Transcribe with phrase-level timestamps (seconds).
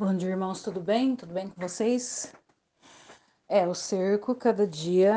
[0.00, 1.14] Bom dia, irmãos, tudo bem?
[1.14, 2.32] Tudo bem com vocês?
[3.46, 5.14] É, o cerco cada dia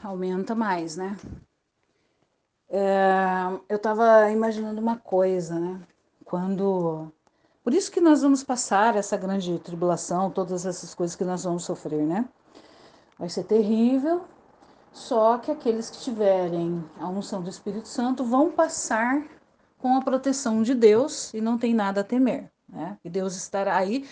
[0.00, 1.16] aumenta mais, né?
[2.70, 5.80] É, eu tava imaginando uma coisa, né?
[6.24, 7.10] Quando.
[7.64, 11.64] Por isso que nós vamos passar essa grande tribulação, todas essas coisas que nós vamos
[11.64, 12.28] sofrer, né?
[13.18, 14.24] Vai ser terrível,
[14.92, 19.26] só que aqueles que tiverem a unção do Espírito Santo vão passar
[19.78, 22.98] com a proteção de Deus e não tem nada a temer né?
[23.04, 24.08] E Deus estará aí.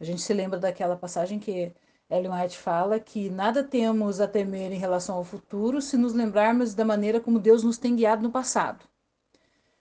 [0.00, 1.72] A gente se lembra daquela passagem que
[2.10, 6.74] Ellen White fala que nada temos a temer em relação ao futuro se nos lembrarmos
[6.74, 8.84] da maneira como Deus nos tem guiado no passado.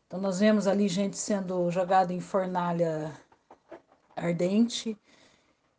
[0.05, 3.11] Então nós vemos ali gente sendo jogada em fornalha
[4.15, 4.97] ardente,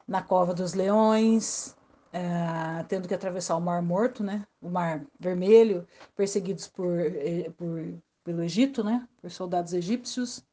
[0.06, 1.76] na cova dos leões,
[2.12, 4.44] é, tendo que atravessar o Mar Morto, né?
[4.60, 9.08] O Mar Vermelho, perseguidos por, eh, por pelo Egito, né?
[9.20, 10.44] Por soldados egípcios.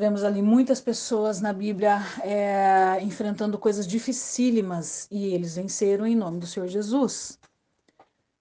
[0.00, 6.40] Vemos ali muitas pessoas na Bíblia é, enfrentando coisas dificílimas e eles venceram em nome
[6.40, 7.38] do Senhor Jesus.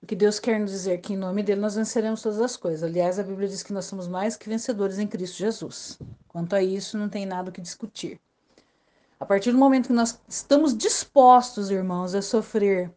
[0.02, 2.82] O que Deus quer nos dizer que em nome dele nós venceremos todas as coisas.
[2.82, 6.00] Aliás, a Bíblia diz que nós somos mais que vencedores em Cristo Jesus.
[6.30, 8.22] Quanto a isso, não tem nada o que discutir.
[9.20, 12.90] A partir do momento que nós estamos dispostos, irmãos, a sofrer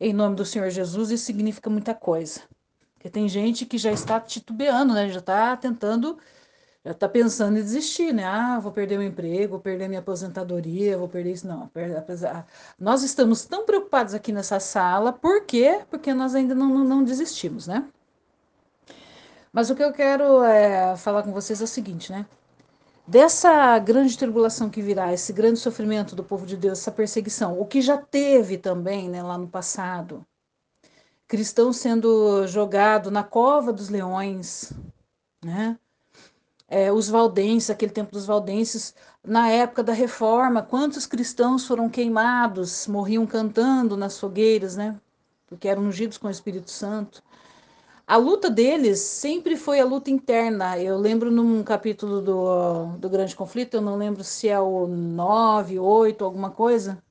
[0.00, 2.40] em nome do Senhor Jesus, isso significa muita coisa.
[2.94, 5.08] Porque tem gente que já está titubeando, né?
[5.08, 6.18] Já está tentando
[6.92, 8.24] está pensando em desistir, né?
[8.24, 11.46] Ah, vou perder meu emprego, vou perder minha aposentadoria, vou perder isso.
[11.46, 12.46] Não, apesar,
[12.78, 15.80] nós estamos tão preocupados aqui nessa sala, por quê?
[15.90, 17.86] Porque nós ainda não, não, não desistimos, né?
[19.52, 22.26] Mas o que eu quero é, falar com vocês é o seguinte, né?
[23.06, 27.66] Dessa grande tribulação que virá, esse grande sofrimento do povo de Deus, essa perseguição, o
[27.66, 30.26] que já teve também né, lá no passado,
[31.26, 34.72] cristãos sendo jogado na cova dos leões,
[35.42, 35.78] né?
[36.68, 42.86] É, os valdenses, aquele tempo dos valdenses, na época da reforma, quantos cristãos foram queimados,
[42.86, 44.96] morriam cantando nas fogueiras, né?
[45.46, 47.22] Porque eram ungidos com o Espírito Santo.
[48.06, 50.78] A luta deles sempre foi a luta interna.
[50.78, 55.78] Eu lembro num capítulo do, do Grande Conflito, eu não lembro se é o 9,
[55.78, 57.02] 8, alguma coisa,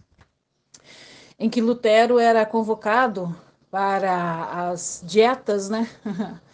[1.38, 3.35] em que Lutero era convocado
[3.69, 5.88] para as dietas, né?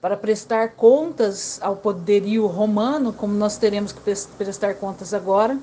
[0.00, 5.58] para prestar contas ao poderio romano, como nós teremos que prestar contas agora,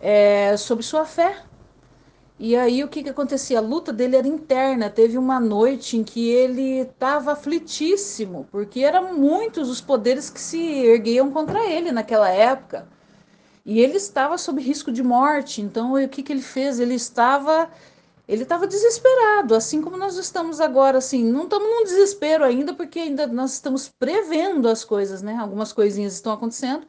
[0.00, 1.42] é, sobre sua fé.
[2.38, 3.58] E aí o que, que acontecia?
[3.58, 4.88] A luta dele era interna.
[4.88, 10.60] Teve uma noite em que ele estava aflitíssimo, porque eram muitos os poderes que se
[10.60, 12.86] erguiam contra ele naquela época.
[13.66, 15.60] E ele estava sob risco de morte.
[15.60, 16.78] Então o que, que ele fez?
[16.78, 17.68] Ele estava
[18.28, 22.98] ele estava desesperado, assim como nós estamos agora, assim, não estamos num desespero ainda, porque
[22.98, 25.34] ainda nós estamos prevendo as coisas, né?
[25.36, 26.86] Algumas coisinhas estão acontecendo,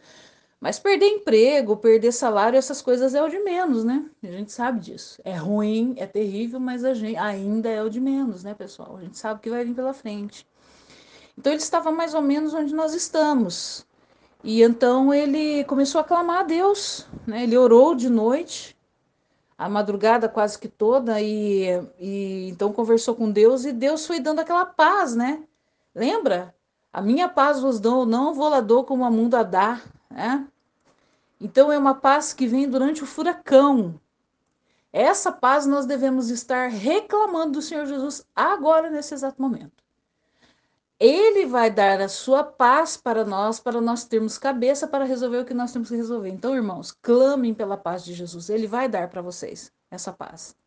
[0.59, 4.05] mas perder emprego, perder salário, essas coisas é o de menos, né?
[4.21, 5.21] A gente sabe disso.
[5.23, 8.97] É ruim, é terrível, mas a gente ainda é o de menos, né, pessoal?
[8.97, 10.45] A gente sabe que vai vir pela frente.
[11.37, 13.87] Então ele estava mais ou menos onde nós estamos.
[14.43, 17.43] E então ele começou a clamar a Deus, né?
[17.43, 18.75] Ele orou de noite,
[19.59, 21.65] a madrugada quase que toda e,
[21.99, 25.43] e então conversou com Deus e Deus foi dando aquela paz, né?
[25.93, 26.55] Lembra?
[26.93, 30.47] A minha paz vos dou, não vou lá dou como a mundo a dar, né?
[31.41, 33.99] Então é uma paz que vem durante o furacão.
[34.93, 39.78] Essa paz nós devemos estar reclamando do Senhor Jesus agora nesse exato momento.
[40.99, 45.45] Ele vai dar a sua paz para nós, para nós termos cabeça para resolver o
[45.45, 46.29] que nós temos que resolver.
[46.29, 48.49] Então, irmãos, clamem pela paz de Jesus.
[48.49, 50.57] Ele vai dar para vocês essa paz.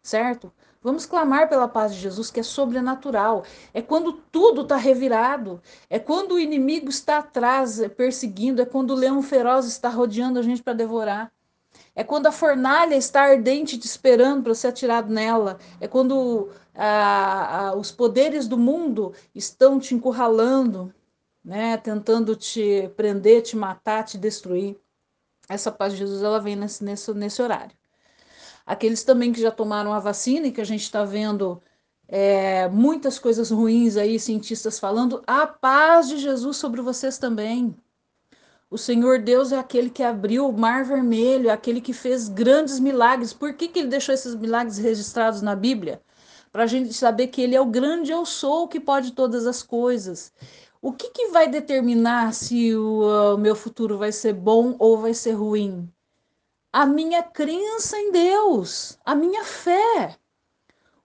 [0.00, 0.52] Certo?
[0.80, 3.44] Vamos clamar pela paz de Jesus, que é sobrenatural.
[3.74, 5.60] É quando tudo está revirado.
[5.90, 8.62] É quando o inimigo está atrás, perseguindo.
[8.62, 11.32] É quando o leão feroz está rodeando a gente para devorar.
[11.96, 15.58] É quando a fornalha está ardente te esperando para ser atirado nela.
[15.80, 16.48] É quando
[16.80, 20.94] ah, ah, os poderes do mundo estão te encurralando,
[21.44, 21.76] né?
[21.76, 24.76] tentando te prender, te matar, te destruir.
[25.48, 27.76] Essa paz de Jesus ela vem nesse, nesse, nesse horário.
[28.64, 31.60] Aqueles também que já tomaram a vacina e que a gente está vendo
[32.06, 37.74] é, muitas coisas ruins aí, cientistas falando, a paz de Jesus sobre vocês também.
[38.70, 42.78] O Senhor Deus é aquele que abriu o mar vermelho, é aquele que fez grandes
[42.78, 43.32] milagres.
[43.32, 46.00] Por que, que ele deixou esses milagres registrados na Bíblia?
[46.50, 49.62] Para a gente saber que ele é o grande eu sou que pode todas as
[49.62, 50.32] coisas.
[50.80, 55.12] O que, que vai determinar se o, o meu futuro vai ser bom ou vai
[55.12, 55.90] ser ruim?
[56.72, 60.16] A minha crença em Deus, a minha fé.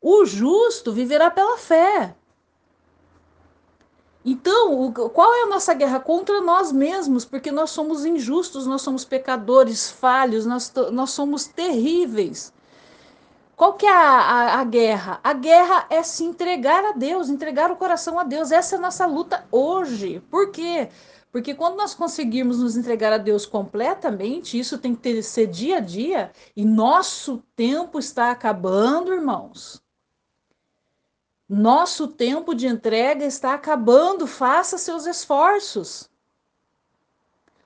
[0.01, 2.16] O justo viverá pela fé.
[4.25, 6.00] Então, qual é a nossa guerra?
[6.00, 12.54] Contra nós mesmos, porque nós somos injustos, nós somos pecadores, falhos, nós, nós somos terríveis.
[13.56, 15.20] Qual que é a, a, a, guerra?
[15.24, 18.52] A guerra é se entregar a Deus, entregar o coração a Deus.
[18.52, 20.22] Essa é a nossa luta hoje.
[20.30, 20.90] Por quê?
[21.32, 25.78] Porque quando nós conseguirmos nos entregar a Deus completamente, isso tem que ter, ser dia
[25.78, 29.82] a dia, e nosso tempo está acabando, irmãos.
[31.48, 34.26] Nosso tempo de entrega está acabando.
[34.26, 36.10] Faça seus esforços.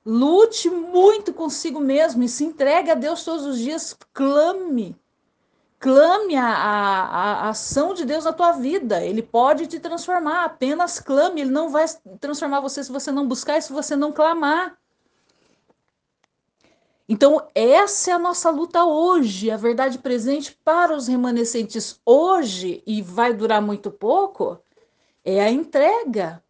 [0.06, 3.96] Lute muito consigo mesmo e se entregue a Deus todos os dias.
[4.14, 4.98] Clame.
[5.88, 7.02] Clame a, a,
[7.46, 9.02] a, ação de Deus na tua vida.
[9.06, 10.44] Ele pode te transformar.
[10.44, 11.40] Apenas clame.
[11.40, 11.86] Ele não vai
[12.20, 14.78] transformar você se você não buscar e se você não clamar.
[17.08, 23.02] Então, essa é a nossa luta hoje, a verdade presente para os remanescentes hoje, e
[23.02, 24.60] vai durar muito pouco,
[25.24, 26.44] é a entrega.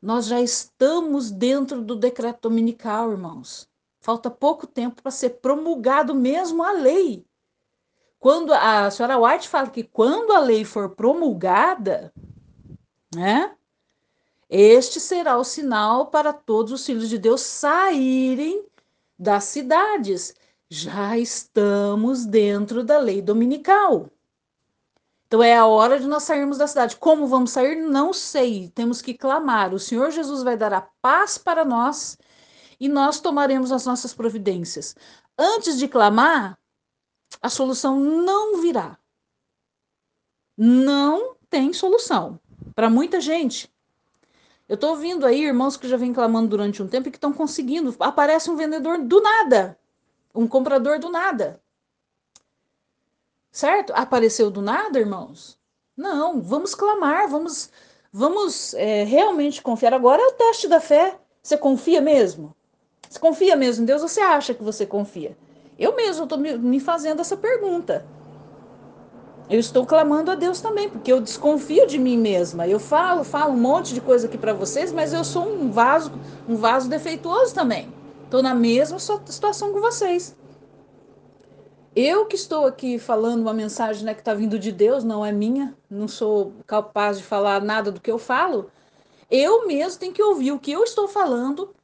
[0.00, 3.68] Nós já estamos dentro do decreto dominical, irmãos.
[3.98, 7.26] Falta pouco tempo para ser promulgado mesmo a lei.
[8.24, 12.10] Quando a senhora White fala que quando a lei for promulgada,
[13.14, 13.54] né?
[14.48, 18.64] Este será o sinal para todos os filhos de Deus saírem
[19.18, 20.34] das cidades.
[20.70, 24.08] Já estamos dentro da lei dominical.
[25.26, 26.96] Então é a hora de nós sairmos da cidade.
[26.96, 27.76] Como vamos sair?
[27.76, 28.70] Não sei.
[28.70, 29.74] Temos que clamar.
[29.74, 32.16] O Senhor Jesus vai dar a paz para nós
[32.80, 34.96] e nós tomaremos as nossas providências.
[35.38, 36.58] Antes de clamar,
[37.40, 38.98] a solução não virá.
[40.56, 42.38] Não tem solução.
[42.74, 43.72] Para muita gente,
[44.68, 47.32] eu estou ouvindo aí irmãos que já vêm clamando durante um tempo e que estão
[47.32, 47.94] conseguindo.
[48.00, 49.78] Aparece um vendedor do nada,
[50.34, 51.60] um comprador do nada.
[53.52, 53.92] Certo?
[53.94, 55.58] Apareceu do nada, irmãos?
[55.96, 57.70] Não, vamos clamar, vamos,
[58.12, 59.92] vamos é, realmente confiar.
[59.92, 61.18] Agora é o teste da fé.
[61.42, 62.56] Você confia mesmo?
[63.08, 64.02] Você confia mesmo em Deus?
[64.02, 65.36] Ou você acha que você confia?
[65.78, 68.04] Eu mesmo estou me fazendo essa pergunta
[69.48, 72.66] eu estou clamando a Deus também, porque eu desconfio de mim mesma.
[72.66, 76.12] Eu falo, falo um monte de coisa aqui para vocês, mas eu sou um vaso,
[76.48, 77.92] um vaso defeituoso também.
[78.24, 80.34] Estou na mesma situação com vocês.
[81.94, 85.30] Eu que estou aqui falando uma mensagem né, que está vindo de Deus, não é
[85.30, 88.70] minha, não sou capaz de falar nada do que eu falo.
[89.30, 91.74] Eu mesmo tenho que ouvir o que eu estou falando,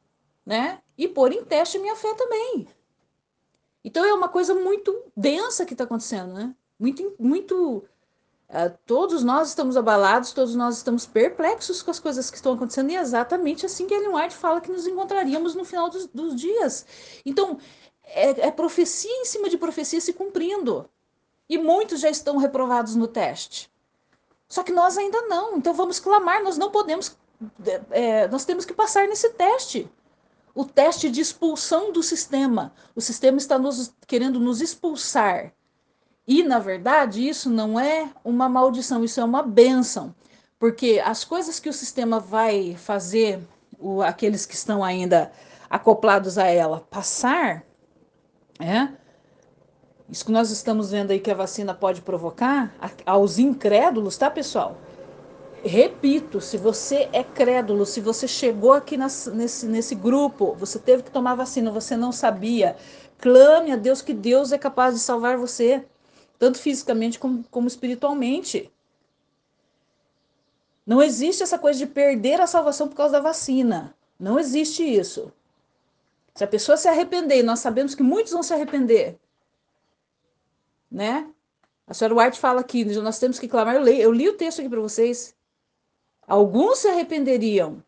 [0.45, 0.79] né?
[0.97, 2.67] E pôr em teste minha fé também.
[3.83, 6.55] Então é uma coisa muito densa que está acontecendo, né?
[6.81, 7.83] muito, muito.
[8.49, 12.89] Uh, todos nós estamos abalados, todos nós estamos perplexos com as coisas que estão acontecendo,
[12.89, 16.35] e é exatamente assim que Ellen White fala que nos encontraríamos no final dos, dos
[16.35, 16.85] dias.
[17.25, 17.59] Então,
[18.03, 20.89] é, é profecia em cima de profecia se cumprindo.
[21.47, 23.71] E muitos já estão reprovados no teste.
[24.49, 25.55] Só que nós ainda não.
[25.57, 27.15] Então vamos clamar, nós não podemos.
[27.91, 29.89] É, nós temos que passar nesse teste.
[30.53, 32.73] O teste de expulsão do sistema.
[32.95, 35.53] O sistema está nos, querendo nos expulsar
[36.27, 40.13] e, na verdade, isso não é uma maldição, isso é uma bênção.
[40.59, 43.39] Porque as coisas que o sistema vai fazer,
[43.79, 45.31] o, aqueles que estão ainda
[45.69, 47.65] acoplados a ela, passar,
[48.59, 48.89] é,
[50.07, 52.73] isso que nós estamos vendo aí que a vacina pode provocar
[53.05, 54.77] aos incrédulos, tá, pessoal?
[55.63, 61.03] Repito, se você é crédulo, se você chegou aqui nas, nesse, nesse grupo, você teve
[61.03, 62.75] que tomar vacina, você não sabia,
[63.19, 65.85] clame a Deus que Deus é capaz de salvar você
[66.41, 68.71] tanto fisicamente como, como espiritualmente.
[70.83, 73.95] Não existe essa coisa de perder a salvação por causa da vacina.
[74.19, 75.31] Não existe isso.
[76.33, 79.19] Se a pessoa se arrepender, e nós sabemos que muitos vão se arrepender,
[80.89, 81.29] né?
[81.85, 83.75] A senhora White fala aqui, nós temos que clamar.
[83.75, 85.35] Eu eu li o texto aqui para vocês.
[86.27, 87.83] Alguns se arrependeriam,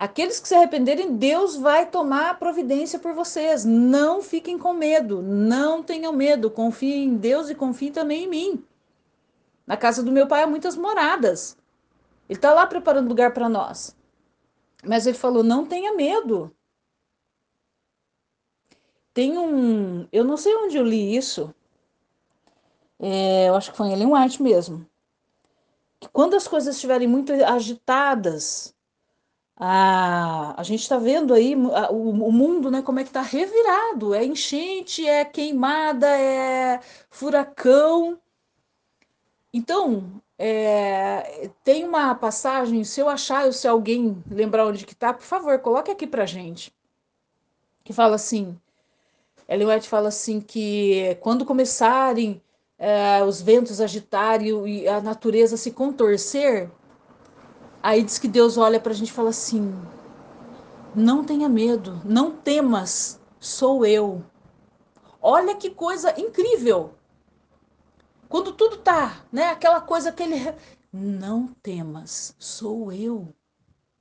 [0.00, 3.66] Aqueles que se arrependerem, Deus vai tomar providência por vocês.
[3.66, 6.50] Não fiquem com medo, não tenham medo.
[6.50, 8.64] Confiem em Deus e confiem também em mim.
[9.66, 11.54] Na casa do meu pai há muitas moradas.
[12.30, 13.94] Ele está lá preparando lugar para nós.
[14.82, 16.50] Mas ele falou: não tenha medo.
[19.12, 20.08] Tem um.
[20.10, 21.54] Eu não sei onde eu li isso.
[22.98, 24.86] É, eu acho que foi em Ellen White mesmo.
[26.00, 28.74] Que quando as coisas estiverem muito agitadas,
[29.56, 34.14] a, a gente está vendo aí o, o, mundo, né, como é que está revirado.
[34.14, 36.80] É enchente, é queimada, é
[37.10, 38.18] furacão.
[39.52, 45.12] Então, é, tem uma passagem, se eu achar, ou se alguém lembrar onde que tá,
[45.12, 46.72] por favor, coloque aqui pra gente.
[47.84, 48.58] Que fala assim,
[49.46, 52.40] Ellen White fala assim que quando começarem
[52.80, 56.68] é, os ventos agitarem e a natureza se contorcer,
[57.82, 59.72] Aí diz que Deus olha para a gente e fala assim:
[60.94, 64.22] não tenha medo, não temas, sou eu.
[65.20, 66.94] Olha que coisa incrível.
[68.28, 70.36] Quando tudo tá, né, aquela coisa aquele
[70.92, 73.34] não temas, sou eu.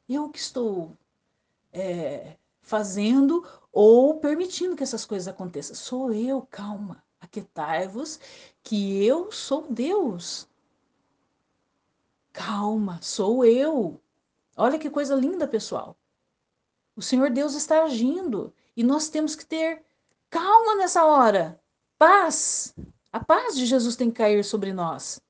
[0.08, 0.98] Eu que estou
[1.72, 5.76] é, fazendo ou permitindo que essas coisas aconteçam.
[5.76, 8.20] Sou eu, calma, aquietai-vos,
[8.64, 10.48] que eu sou Deus.
[12.34, 14.02] Calma, sou eu.
[14.58, 15.96] Olha que coisa linda, pessoal.
[16.96, 19.84] O Senhor Deus está agindo e nós temos que ter
[20.30, 21.62] calma nessa hora.
[21.98, 22.76] Paz.
[23.12, 25.22] A paz de Jesus tem que cair sobre nós.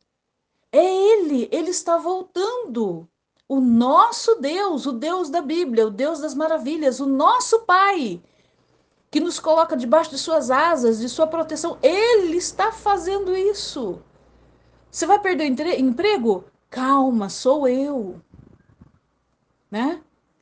[0.72, 3.08] É Ele, Ele está voltando.
[3.48, 8.22] O nosso Deus, o Deus da Bíblia, o Deus das maravilhas, o nosso Pai,
[9.12, 14.02] que nos coloca debaixo de suas asas, de sua proteção, Ele está fazendo isso.
[14.92, 16.46] Você vai perder o emprego?
[16.70, 18.22] Calma, sou eu.
[19.70, 20.02] Né?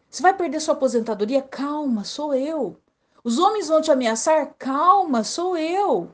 [0.10, 1.42] Você vai perder sua aposentadoria?
[1.42, 2.78] Calma, sou eu.
[3.24, 4.54] Os homens vão te ameaçar?
[4.58, 6.12] Calma, sou eu.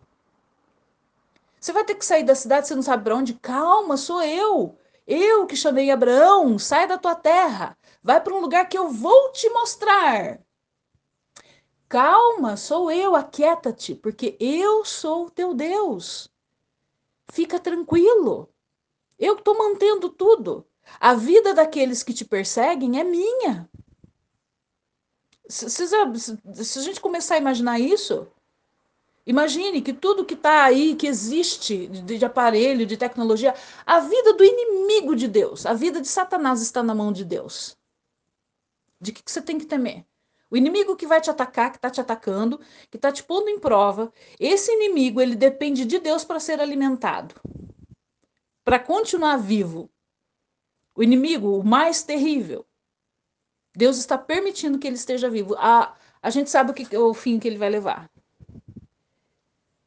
[1.60, 3.36] Você vai ter que sair da cidade, você não sabe para onde?
[3.36, 4.78] Calma, sou eu.
[5.08, 7.78] Eu que chamei Abraão, sai da tua terra.
[8.04, 10.40] Vai para um lugar que eu vou te mostrar.
[11.94, 16.28] Calma, sou eu, aquieta-te, porque eu sou o teu Deus.
[17.32, 18.50] Fica tranquilo.
[19.20, 20.66] Eu estou mantendo tudo.
[21.00, 23.70] A vida daqueles que te perseguem é minha.
[25.48, 28.26] Se, se, se, a gente começar a imaginar isso,
[29.24, 33.54] imagine que tudo que está aí, que existe de, de, aparelho, de tecnologia,
[33.86, 37.78] a vida do inimigo de Deus, a vida de Satanás está na mão de Deus.
[39.00, 40.04] De que, que você tem que temer?
[40.54, 42.60] O inimigo que vai te atacar, que está te atacando,
[42.92, 47.34] que está te pondo em prova, esse inimigo ele depende de Deus para ser alimentado
[48.64, 49.90] para continuar vivo.
[50.96, 52.66] O inimigo, o mais terrível.
[53.76, 55.56] Deus está permitindo que ele esteja vivo.
[55.58, 58.10] A, a gente sabe o, que, o fim que ele vai levar.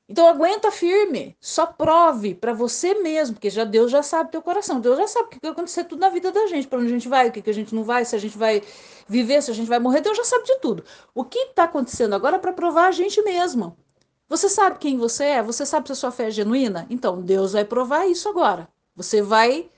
[0.08, 4.80] Então aguenta firme, só prove para você mesmo, porque já Deus já sabe teu coração,
[4.80, 6.92] Deus já sabe o que vai acontecer tudo na vida da gente, para onde a
[6.92, 8.62] gente vai, o que, que a gente não vai, se a gente vai
[9.08, 10.84] viver, se a gente vai morrer, Deus já sabe de tudo.
[11.12, 13.76] O que está acontecendo agora é para provar a gente mesmo.
[14.28, 15.42] Você sabe quem você é?
[15.42, 16.86] Você sabe se a sua fé é genuína?
[16.90, 18.68] Então Deus vai provar isso agora.
[18.94, 19.68] Você vai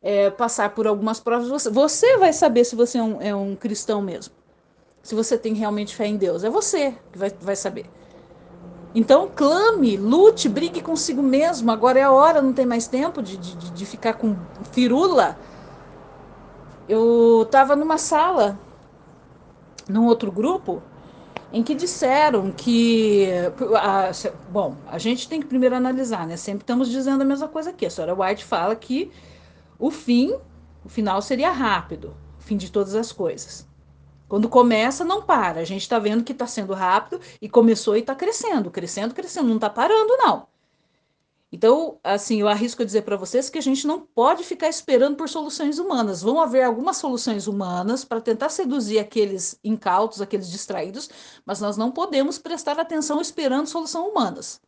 [0.00, 3.56] é, passar por algumas provas, você, você vai saber se você é um, é um,
[3.56, 4.34] cristão mesmo.
[5.02, 6.44] Se você tem realmente fé em Deus.
[6.44, 7.86] É você que vai, vai saber.
[8.98, 11.70] Então clame, lute, brigue consigo mesmo.
[11.70, 14.34] Agora é a hora, não tem mais tempo de, de, de ficar com
[14.72, 15.38] firula.
[16.88, 18.58] Eu estava numa sala,
[19.88, 20.82] num outro grupo,
[21.52, 23.28] em que disseram que.
[23.80, 24.10] A,
[24.50, 26.36] bom, a gente tem que primeiro analisar, né?
[26.36, 27.86] Sempre estamos dizendo a mesma coisa aqui.
[27.86, 29.12] A senhora White fala que
[29.78, 30.36] o fim,
[30.84, 33.64] o final seria rápido, o fim de todas as coisas.
[34.28, 35.60] Quando começa, não para.
[35.60, 39.48] A gente está vendo que está sendo rápido e começou e está crescendo, crescendo, crescendo.
[39.48, 40.46] Não está parando, não.
[41.50, 45.30] Então, assim, eu arrisco dizer para vocês que a gente não pode ficar esperando por
[45.30, 46.20] soluções humanas.
[46.20, 51.08] Vão haver algumas soluções humanas para tentar seduzir aqueles incautos, aqueles distraídos,
[51.46, 54.60] mas nós não podemos prestar atenção esperando soluções humanas.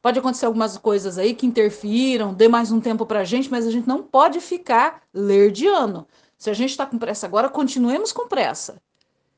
[0.00, 3.66] Pode acontecer algumas coisas aí que interfiram, dê mais um tempo para a gente, mas
[3.66, 6.06] a gente não pode ficar lerdiano.
[6.38, 8.80] Se a gente está com pressa agora, continuemos com pressa.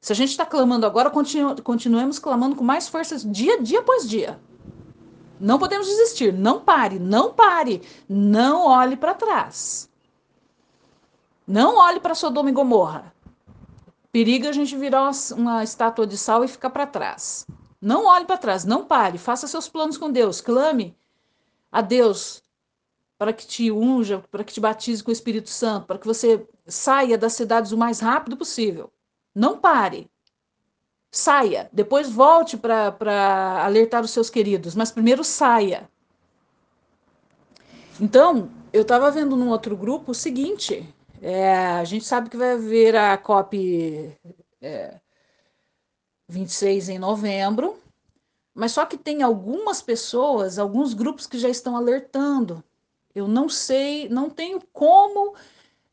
[0.01, 4.09] Se a gente está clamando agora, continu continuemos clamando com mais forças dia, dia após
[4.09, 4.39] dia.
[5.41, 6.33] Não podemos desistir.
[6.33, 7.81] Não pare, não pare.
[8.07, 9.89] Não olhe para trás.
[11.47, 13.15] Não olhe para Sodoma e Gomorra.
[14.13, 17.47] Periga a gente virar uma estátua de sal e ficar para trás.
[17.81, 19.17] Não olhe para trás, não pare.
[19.17, 20.43] Faça seus planos com Deus.
[20.43, 20.95] Clame
[21.73, 22.43] a Deus
[23.17, 26.47] para que te unja, para que te batize com o Espírito Santo, para que você
[26.67, 28.93] saia das cidades o mais rápido possível.
[29.35, 30.11] Não pare
[31.11, 35.89] saia, depois volte para alertar os seus queridos, mas primeiro saia.
[38.01, 40.89] Então, eu estava vendo num outro grupo o seguinte:
[41.21, 44.17] é, a gente sabe que vai haver a COP
[44.61, 45.01] é,
[46.29, 47.77] 26 em novembro,
[48.55, 52.63] mas só que tem algumas pessoas, alguns grupos que já estão alertando.
[53.13, 55.35] Eu não sei, não tenho como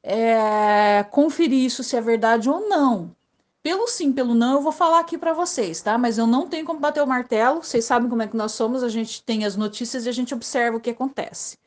[0.07, 3.13] é, conferir isso se é verdade ou não.
[3.61, 5.97] Pelo sim, pelo não, eu vou falar aqui para vocês, tá?
[5.97, 7.61] Mas eu não tenho como bater o martelo.
[7.61, 10.33] Vocês sabem como é que nós somos, a gente tem as notícias e a gente
[10.33, 11.57] observa o que acontece.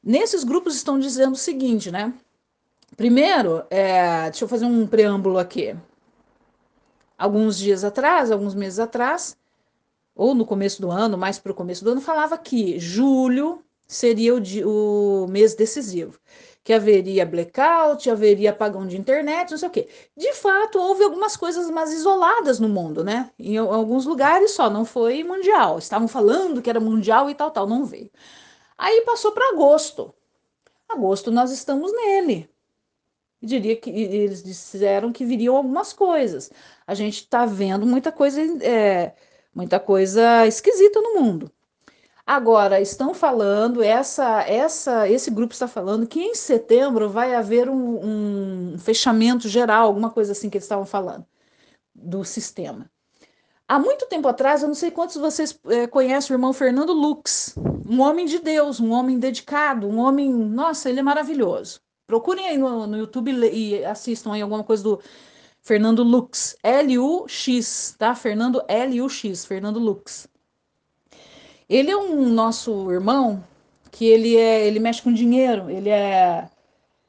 [0.00, 2.14] Nesses grupos estão dizendo o seguinte, né?
[2.96, 5.74] Primeiro, é, deixa eu fazer um preâmbulo aqui.
[7.18, 9.36] Alguns dias atrás, alguns meses atrás,
[10.14, 14.36] ou no começo do ano, mais para o começo do ano, falava que julho seria
[14.36, 16.20] o, o mês decisivo
[16.64, 19.88] que haveria blackout, haveria apagão de internet, não sei o quê.
[20.16, 23.30] De fato, houve algumas coisas mais isoladas no mundo, né?
[23.38, 25.78] Em alguns lugares só, não foi mundial.
[25.78, 28.10] Estavam falando que era mundial e tal, tal, não veio.
[28.78, 30.14] Aí passou para agosto.
[30.88, 32.48] Agosto nós estamos nele.
[33.42, 36.50] Eu diria que eles disseram que viriam algumas coisas.
[36.86, 39.14] A gente está vendo muita coisa, é,
[39.54, 41.52] muita coisa esquisita no mundo.
[42.26, 48.72] Agora, estão falando, essa, essa, esse grupo está falando que em setembro vai haver um,
[48.72, 51.26] um fechamento geral, alguma coisa assim que eles estavam falando,
[51.94, 52.90] do sistema.
[53.68, 57.54] Há muito tempo atrás, eu não sei quantos vocês é, conhecem o irmão Fernando Lux,
[57.86, 61.80] um homem de Deus, um homem dedicado, um homem, nossa, ele é maravilhoso.
[62.06, 65.00] Procurem aí no, no YouTube e assistam aí alguma coisa do
[65.62, 68.14] Fernando Lux, L-U-X, tá?
[68.14, 70.28] Fernando L-U-X, Fernando Lux.
[71.68, 73.42] Ele é um nosso irmão
[73.90, 76.48] que ele é, ele mexe com dinheiro, ele é,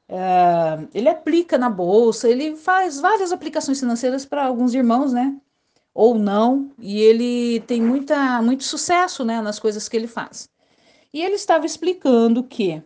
[0.07, 5.35] é ele aplica na bolsa, ele faz várias aplicações financeiras para alguns irmãos, né?
[5.93, 10.49] Ou não, e ele tem muita, muito sucesso, né, nas coisas que ele faz.
[11.13, 12.83] E ele estava explicando que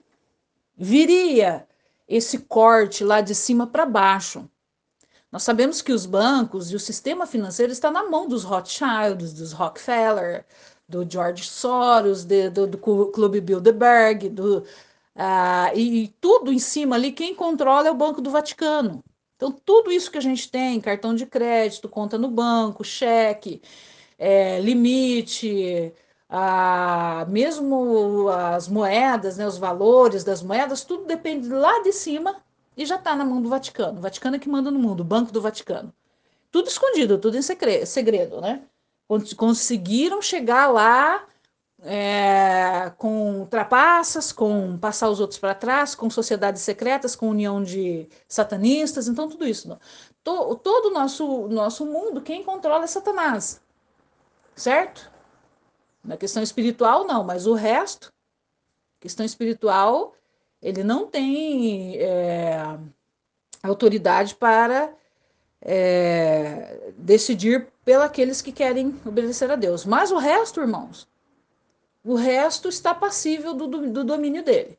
[0.78, 1.68] viria
[2.08, 4.50] esse corte lá de cima para baixo.
[5.32, 9.52] Nós sabemos que os bancos e o sistema financeiro está na mão dos Rothschilds, dos
[9.52, 10.46] Rockefeller,
[10.90, 14.60] do George Soros, de, do, do Clube Bilderberg, do,
[15.16, 19.04] uh, e, e tudo em cima ali, quem controla é o Banco do Vaticano.
[19.36, 23.62] Então, tudo isso que a gente tem, cartão de crédito, conta no banco, cheque,
[24.18, 25.94] é, limite,
[26.30, 32.36] a, mesmo as moedas, né, os valores das moedas, tudo depende lá de cima
[32.76, 34.00] e já está na mão do Vaticano.
[34.00, 35.94] O Vaticano é que manda no mundo, o Banco do Vaticano.
[36.52, 38.64] Tudo escondido, tudo em segredo, né?
[39.36, 41.26] Conseguiram chegar lá
[41.82, 48.08] é, com trapaças, com passar os outros para trás, com sociedades secretas, com união de
[48.28, 49.78] satanistas, então tudo isso.
[50.24, 53.62] To, todo o nosso, nosso mundo, quem controla é Satanás,
[54.56, 55.10] certo?
[56.04, 58.12] Na questão espiritual, não, mas o resto,
[59.00, 60.14] questão espiritual,
[60.62, 62.78] ele não tem é,
[63.64, 64.94] autoridade para
[65.62, 69.86] é, decidir pelos que querem obedecer a Deus.
[69.86, 71.08] Mas o resto, irmãos,
[72.04, 74.78] o resto está passível do, do, do domínio dele.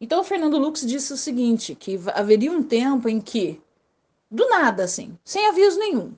[0.00, 3.60] Então, o Fernando Lux disse o seguinte: que haveria um tempo em que,
[4.30, 6.12] do nada, assim, sem aviso nenhum,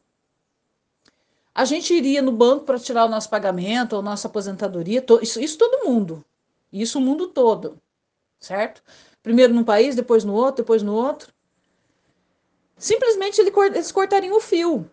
[1.55, 5.41] a gente iria no banco para tirar o nosso pagamento ou nossa aposentadoria, to, isso,
[5.41, 6.25] isso todo mundo,
[6.73, 7.81] isso o mundo todo,
[8.41, 8.83] certo?
[9.23, 11.33] Primeiro num país, depois no outro, depois no outro.
[12.77, 14.89] Simplesmente eles cortariam o fio.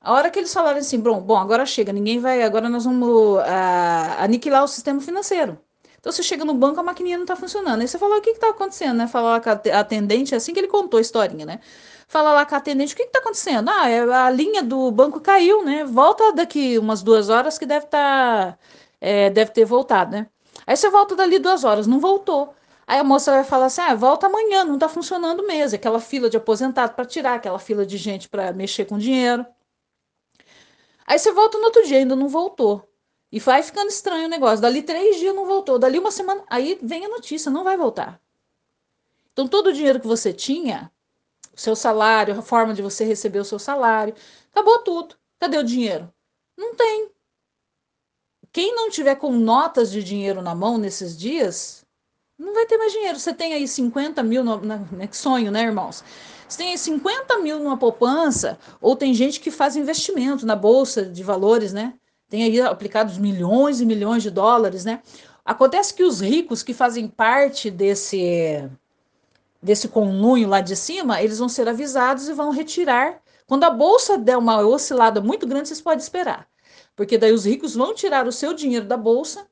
[0.00, 3.08] A hora que eles falarem assim, bom, bom, agora chega, ninguém vai, agora nós vamos
[3.08, 3.42] uh,
[4.18, 5.58] aniquilar o sistema financeiro.
[5.98, 7.80] Então você chega no banco, a maquininha não está funcionando.
[7.80, 9.08] Aí você fala, o que está acontecendo, né?
[9.08, 11.60] Fala lá com a atendente, é assim que ele contou a historinha, né?
[12.06, 13.68] Fala lá com a atendente, o que está acontecendo?
[13.68, 15.84] Ah, é, a linha do banco caiu, né?
[15.84, 18.58] Volta daqui umas duas horas que deve estar, tá,
[19.00, 20.28] é, deve ter voltado, né?
[20.66, 22.54] Aí você volta dali duas horas, não voltou.
[22.88, 25.76] Aí a moça vai falar assim: ah, volta amanhã, não está funcionando mesmo.
[25.76, 29.44] Aquela fila de aposentado para tirar, aquela fila de gente para mexer com dinheiro.
[31.06, 32.88] Aí você volta no outro dia, ainda não voltou.
[33.30, 34.62] E vai ficando estranho o negócio.
[34.62, 35.78] Dali três dias não voltou.
[35.78, 36.42] Dali uma semana.
[36.48, 38.18] Aí vem a notícia: não vai voltar.
[39.34, 40.90] Então todo o dinheiro que você tinha,
[41.54, 44.14] o seu salário, a forma de você receber o seu salário,
[44.50, 45.14] acabou tudo.
[45.38, 46.10] Cadê o dinheiro?
[46.56, 47.10] Não tem.
[48.50, 51.77] Quem não tiver com notas de dinheiro na mão nesses dias,
[52.38, 53.18] não vai ter mais dinheiro.
[53.18, 56.04] Você tem aí 50 mil, no, né, sonho, né, irmãos?
[56.48, 61.04] Você tem aí 50 mil numa poupança, ou tem gente que faz investimento na bolsa
[61.04, 61.94] de valores, né?
[62.28, 65.02] Tem aí aplicados milhões e milhões de dólares, né?
[65.44, 68.68] Acontece que os ricos que fazem parte desse
[69.60, 73.20] desse conluio lá de cima, eles vão ser avisados e vão retirar.
[73.46, 76.46] Quando a bolsa der uma oscilada muito grande, vocês podem esperar.
[76.94, 79.48] Porque daí os ricos vão tirar o seu dinheiro da bolsa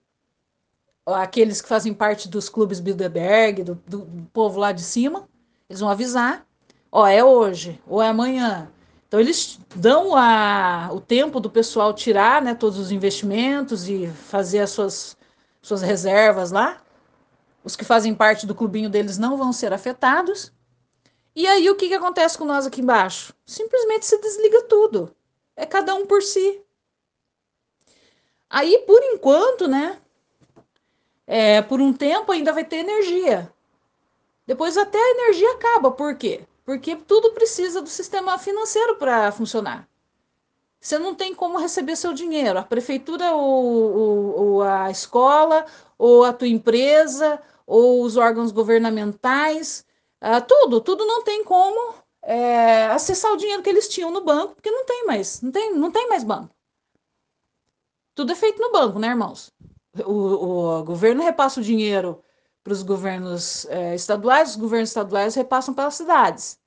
[1.07, 5.29] aqueles que fazem parte dos clubes Bilderberg, do, do, povo lá de cima,
[5.69, 6.47] eles vão avisar,
[6.91, 8.71] ó, é hoje ou é amanhã.
[9.07, 14.61] Então eles dão a, o tempo do pessoal tirar, né, todos os investimentos e fazer
[14.61, 15.17] as suas,
[15.63, 16.83] suas reservas lá.
[17.63, 20.53] Os que fazem parte do clubinho deles não vão ser afetados.
[21.35, 23.35] E aí o que, que acontece com nós aqui embaixo?
[23.45, 25.15] Simplesmente se desliga tudo.
[25.55, 26.63] É cada um por si.
[28.49, 30.01] Aí, por enquanto, né,
[31.27, 33.53] é, por um tempo ainda vai ter energia.
[34.47, 35.91] Depois até a energia acaba.
[35.91, 36.47] Por quê?
[36.65, 39.89] Porque tudo precisa do sistema financeiro para funcionar.
[40.81, 42.59] Você não tem como receber seu dinheiro.
[42.59, 45.67] A prefeitura, ou, ou, ou, a escola,
[45.99, 49.85] ou a tua empresa, ou os órgãos governamentais,
[50.23, 54.55] uh, tudo, tudo não tem como é, acessar o dinheiro que eles tinham no banco,
[54.55, 56.55] porque não tem mais, não tem, não tem mais banco.
[58.15, 59.53] Tudo é feito no banco, né, irmãos?
[60.05, 62.23] O, o governo repassa o dinheiro
[62.63, 66.61] para os governos é, estaduais, os governos estaduais repassam para as cidades.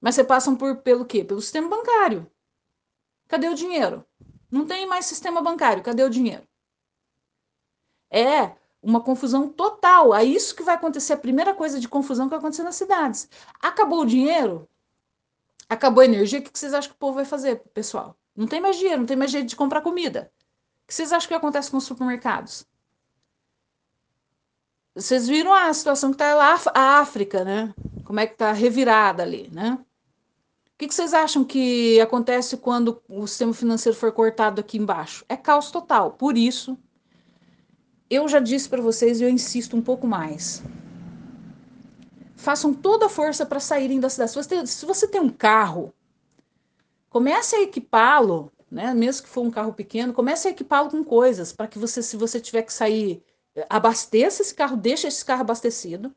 [0.00, 1.22] Mas repassam por, pelo quê?
[1.22, 2.28] Pelo sistema bancário.
[3.28, 4.04] Cadê o dinheiro?
[4.50, 6.42] Não tem mais sistema bancário, cadê o dinheiro?
[8.10, 10.14] É uma confusão total.
[10.14, 13.28] É isso que vai acontecer, a primeira coisa de confusão que vai acontecer nas cidades.
[13.60, 14.68] Acabou o dinheiro?
[15.68, 16.38] Acabou a energia?
[16.38, 18.16] O que vocês acham que o povo vai fazer, pessoal?
[18.34, 20.32] Não tem mais dinheiro, não tem mais jeito de comprar comida.
[20.88, 22.66] Que vocês acham que acontece com os supermercados?
[24.94, 27.74] Vocês viram a situação que está lá, a África, né?
[28.04, 29.78] Como é que está revirada ali, né?
[29.78, 35.26] O que, que vocês acham que acontece quando o sistema financeiro for cortado aqui embaixo?
[35.28, 36.12] É caos total.
[36.12, 36.78] Por isso,
[38.08, 40.62] eu já disse para vocês e eu insisto um pouco mais.
[42.34, 44.30] Façam toda a força para saírem da cidade.
[44.30, 45.92] Se você, tem, se você tem um carro,
[47.10, 48.94] comece a equipá-lo, né?
[48.94, 52.16] Mesmo que for um carro pequeno, comece a equipá-lo com coisas para que você, se
[52.16, 53.22] você tiver que sair,
[53.68, 56.14] abasteça esse carro, deixe esse carro abastecido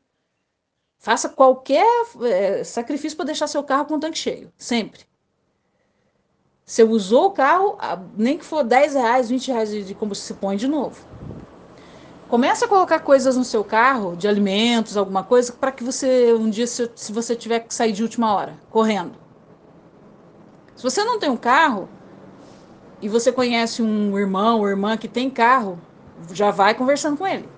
[1.02, 1.84] Faça qualquer
[2.22, 5.00] é, sacrifício para deixar seu carro com o tanque cheio, sempre.
[6.64, 7.76] Você usou o carro,
[8.16, 11.04] nem que for 10 reais, 20 reais de combustível, você põe de novo.
[12.28, 16.48] Começa a colocar coisas no seu carro, de alimentos, alguma coisa, para que você, um
[16.48, 19.18] dia, se, se você tiver que sair de última hora, correndo.
[20.76, 21.88] Se você não tem um carro,
[23.02, 25.78] e você conhece um irmão ou irmã que tem carro,
[26.32, 27.48] já vai conversando com ele.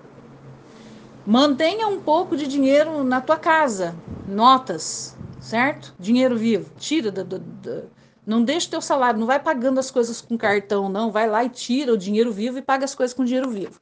[1.25, 3.95] Mantenha um pouco de dinheiro na tua casa,
[4.27, 5.93] notas, certo?
[5.99, 6.71] Dinheiro vivo.
[6.77, 7.83] Tira da, da, da
[8.25, 11.11] não deixa o teu salário, não vai pagando as coisas com cartão, não.
[11.11, 13.79] Vai lá e tira o dinheiro vivo e paga as coisas com dinheiro vivo.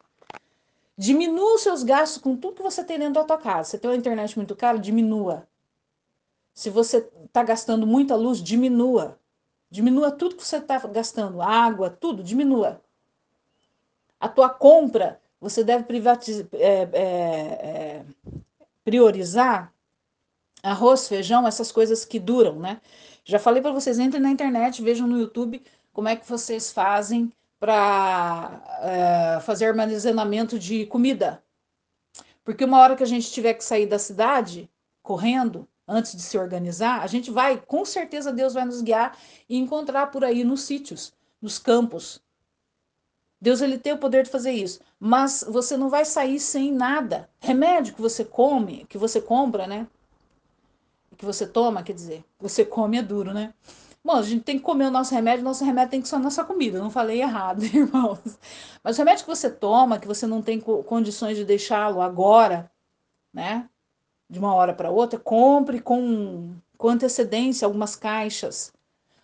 [0.97, 3.69] Diminua os seus gastos com tudo que você tem dentro da tua casa.
[3.69, 5.47] Você tem uma internet muito cara, diminua.
[6.53, 9.17] Se você está gastando muita luz, diminua.
[9.73, 12.79] Diminua tudo que você está gastando, água, tudo, diminua.
[14.19, 15.83] A tua compra você deve
[16.53, 18.05] é, é, é,
[18.85, 19.73] priorizar
[20.61, 22.79] arroz, feijão, essas coisas que duram, né?
[23.25, 25.59] Já falei para vocês, entrem na internet, vejam no YouTube
[25.91, 31.43] como é que vocês fazem para é, fazer armazenamento de comida.
[32.43, 34.69] Porque uma hora que a gente tiver que sair da cidade,
[35.01, 39.57] correndo, antes de se organizar, a gente vai, com certeza Deus vai nos guiar e
[39.57, 42.21] encontrar por aí nos sítios, nos campos,
[43.43, 47.29] Deus ele tem o poder de fazer isso, mas você não vai sair sem nada.
[47.41, 49.85] Remédio que você come, que você compra, né?
[51.17, 53.53] Que você toma, quer dizer, você come é duro, né?
[54.01, 56.19] Bom, a gente tem que comer o nosso remédio, nosso remédio tem que ser a
[56.19, 58.39] nossa comida, não falei errado, irmãos.
[58.81, 62.71] Mas o remédio que você toma, que você não tem condições de deixá-lo agora,
[63.33, 63.69] né?
[64.33, 68.73] De uma hora para outra, compre com, com antecedência algumas caixas.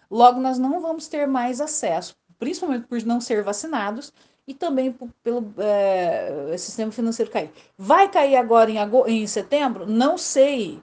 [0.09, 4.13] Logo, nós não vamos ter mais acesso principalmente por não ser vacinados
[4.47, 7.51] e também pelo é, sistema financeiro cair.
[7.77, 9.85] Vai cair agora em, em setembro?
[9.85, 10.81] Não sei.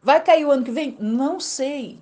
[0.00, 0.96] Vai cair o ano que vem?
[0.98, 1.98] Não sei.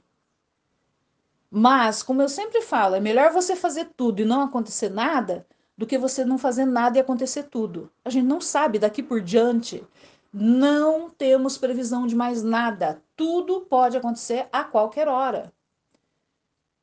[1.50, 5.44] Mas, como eu sempre falo, é melhor você fazer tudo e não acontecer nada
[5.76, 7.90] do que você não fazer nada e acontecer tudo.
[8.04, 9.82] A gente não sabe daqui por diante.
[10.32, 13.02] Não temos previsão de mais nada.
[13.16, 15.52] Tudo pode acontecer a qualquer hora.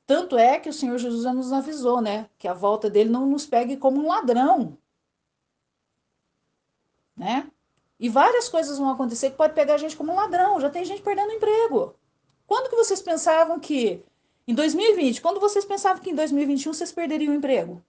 [0.05, 2.29] Tanto é que o Senhor Jesus já nos avisou, né?
[2.38, 4.77] Que a volta dele não nos pegue como um ladrão.
[7.15, 7.49] Né?
[7.99, 10.62] E várias coisas vão acontecer que pode pegar a gente como um ladrão.
[10.62, 11.95] Já tem gente perdendo emprego.
[12.45, 14.03] Quando que vocês pensavam que
[14.47, 17.83] em 2020, quando vocês pensavam que em 2021 vocês perderiam o emprego?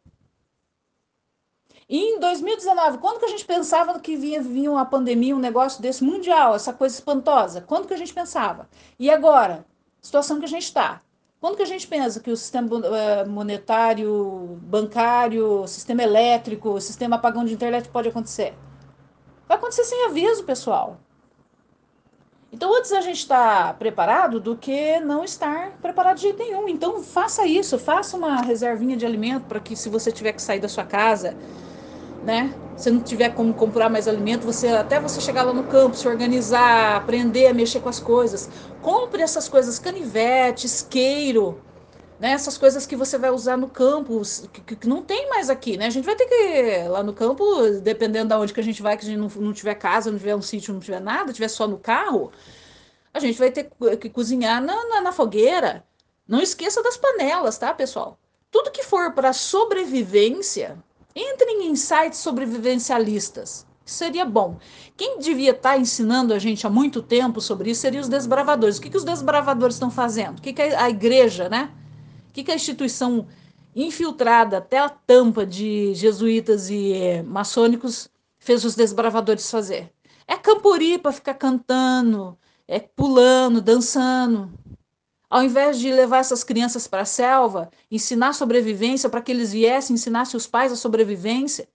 [1.88, 5.81] E em 2019, quando que a gente pensava que vinha, vinha uma pandemia, um negócio
[5.81, 7.62] desse mundial, essa coisa espantosa?
[7.62, 8.68] Quando que a gente pensava?
[8.98, 9.64] E agora?
[10.03, 11.01] Situação que a gente está.
[11.40, 17.44] Quando que a gente pensa que o sistema eh, monetário, bancário, sistema elétrico, sistema apagão
[17.44, 18.55] de internet pode acontecer?
[19.46, 20.98] Vai acontecer sem aviso, pessoal.
[22.53, 26.68] Então, antes a gente estar tá preparado do que não estar preparado de jeito nenhum.
[26.68, 30.61] Então, faça isso, faça uma reservinha de alimento para que, se você tiver que sair
[30.61, 31.37] da sua casa,
[32.23, 32.55] né?
[32.77, 36.07] Se não tiver como comprar mais alimento, você até você chegar lá no campo, se
[36.07, 38.49] organizar, aprender a mexer com as coisas.
[38.83, 41.61] Compre essas coisas, canivete, isqueiro,
[42.19, 42.33] né?
[42.33, 45.87] Essas coisas que você vai usar no campo, que, que, não tem mais aqui, né?
[45.87, 47.45] A gente vai ter que lá no campo,
[47.83, 50.19] dependendo da onde que a gente vai, que a gente não, não tiver casa, não
[50.19, 52.33] tiver um sítio, não tiver nada, tiver só no carro,
[53.15, 55.85] a gente vai ter que cozinhar na, na, na fogueira.
[56.27, 58.19] Não esqueça das panelas, tá, pessoal?
[58.51, 60.79] Tudo que for para sobrevivência,
[61.14, 64.59] Entrem em sites sobrevivencialistas, seria bom.
[64.97, 68.79] Quem devia estar tá ensinando a gente há muito tempo sobre isso seriam os desbravadores.
[68.79, 70.38] O que, que os desbravadores estão fazendo?
[70.38, 71.71] O que, que a igreja, né?
[72.29, 73.27] O que, que a instituição
[73.75, 79.92] infiltrada até a tampa de jesuítas e é, maçônicos fez os desbravadores fazer?
[80.27, 84.53] É campuri para ficar cantando, é pulando, dançando.
[85.31, 89.95] Ao invés de levar essas crianças para a selva, ensinar sobrevivência para que eles viessem,
[89.95, 91.69] ensinassem os pais a sobrevivência,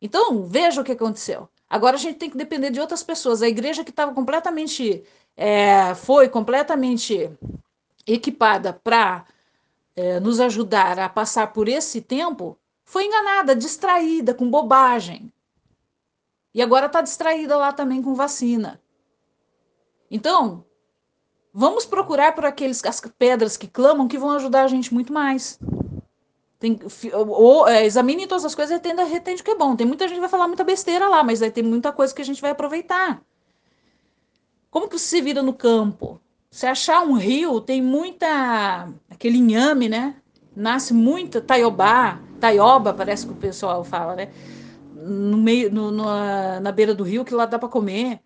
[0.00, 1.48] então, veja o que aconteceu.
[1.68, 3.42] Agora a gente tem que depender de outras pessoas.
[3.42, 5.04] A igreja que estava completamente,
[5.36, 7.30] é, foi completamente
[8.06, 9.26] equipada para
[9.94, 15.32] é, nos ajudar a passar por esse tempo, foi enganada, distraída com bobagem.
[16.52, 18.80] E agora está distraída lá também com vacina.
[20.10, 20.64] Então,
[21.52, 25.58] vamos procurar por aqueles as pedras que clamam que vão ajudar a gente muito mais.
[26.58, 26.78] Tem,
[27.12, 29.74] ou, é, examine todas as coisas e retende, retende o que é bom.
[29.74, 32.20] Tem muita gente que vai falar muita besteira lá, mas aí tem muita coisa que
[32.20, 33.22] a gente vai aproveitar.
[34.70, 36.20] Como que você se vira no campo?
[36.50, 38.92] Se achar um rio, tem muita.
[39.08, 40.16] aquele inhame, né?
[40.54, 44.30] Nasce muita taiobá, taioba, parece que o pessoal fala, né?
[44.94, 46.04] No meio, no, no,
[46.60, 48.20] na beira do rio, que lá dá para comer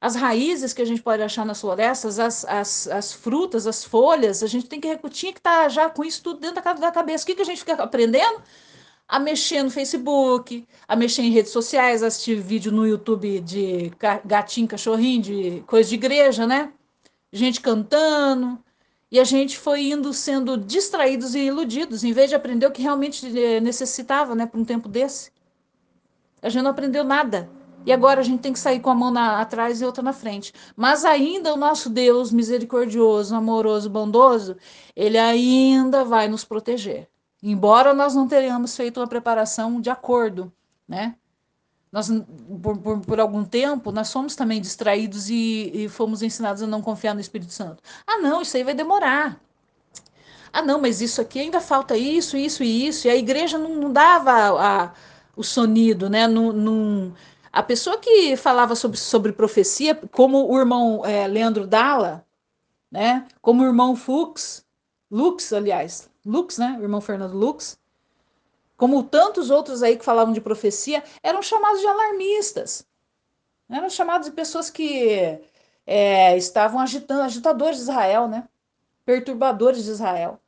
[0.00, 4.42] as raízes que a gente pode achar nas florestas, as, as, as frutas, as folhas,
[4.42, 7.24] a gente tem que tinha que estar tá já com isso tudo dentro da cabeça.
[7.24, 8.40] O que, que a gente fica aprendendo?
[9.08, 13.90] A mexer no Facebook, a mexer em redes sociais, assistir vídeo no YouTube de
[14.24, 16.72] gatinho, cachorrinho, de coisa de igreja, né?
[17.32, 18.62] Gente cantando.
[19.10, 22.82] E a gente foi indo sendo distraídos e iludidos, em vez de aprender o que
[22.82, 25.32] realmente eh, necessitava, né, para um tempo desse.
[26.42, 27.50] A gente não aprendeu nada.
[27.88, 30.12] E agora a gente tem que sair com a mão na, atrás e outra na
[30.12, 30.52] frente.
[30.76, 34.58] Mas ainda o nosso Deus misericordioso, amoroso, bondoso,
[34.94, 37.08] ele ainda vai nos proteger.
[37.42, 40.52] Embora nós não tenhamos feito uma preparação de acordo,
[40.86, 41.14] né?
[41.90, 42.10] Nós,
[42.62, 46.82] por, por, por algum tempo, nós fomos também distraídos e, e fomos ensinados a não
[46.82, 47.82] confiar no Espírito Santo.
[48.06, 49.40] Ah, não, isso aí vai demorar.
[50.52, 53.06] Ah, não, mas isso aqui ainda falta isso, isso e isso.
[53.06, 54.92] E a igreja não, não dava a, a,
[55.34, 56.28] o sonido, né?
[56.28, 57.14] Não, não,
[57.52, 62.24] a pessoa que falava sobre, sobre profecia, como o irmão é, Leandro Dalla,
[62.90, 63.26] né?
[63.40, 64.64] Como o irmão Fux,
[65.10, 66.76] Lux, aliás, Lux, né?
[66.78, 67.78] O irmão Fernando Lux,
[68.76, 72.86] como tantos outros aí que falavam de profecia, eram chamados de alarmistas.
[73.68, 75.40] Eram chamados de pessoas que
[75.86, 78.48] é, estavam agitando, agitadores de Israel, né?
[79.04, 80.40] Perturbadores de Israel.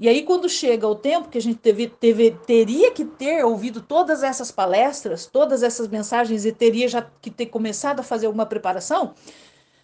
[0.00, 3.82] E aí, quando chega o tempo que a gente teve, teve, teria que ter ouvido
[3.82, 8.46] todas essas palestras, todas essas mensagens e teria já que ter começado a fazer alguma
[8.46, 9.14] preparação,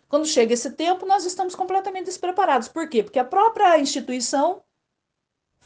[0.08, 2.66] quando chega esse tempo, nós estamos completamente despreparados.
[2.66, 3.02] Por quê?
[3.02, 4.62] Porque a própria instituição